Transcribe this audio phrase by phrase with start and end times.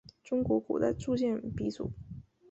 [0.23, 1.91] 中国古代铸剑鼻祖。